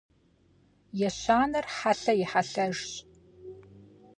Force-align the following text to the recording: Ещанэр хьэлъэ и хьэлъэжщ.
Ещанэр 1.07 1.65
хьэлъэ 1.75 2.13
и 2.21 2.25
хьэлъэжщ. 2.31 2.89